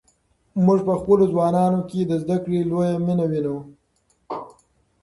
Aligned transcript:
موږ 0.65 0.79
په 0.87 0.93
خپلو 0.99 1.23
ځوانانو 1.31 1.79
کې 1.89 1.99
د 2.05 2.11
زده 2.23 2.37
کړې 2.43 2.59
لویه 2.69 2.95
مینه 3.05 3.25
وینو. 3.31 3.57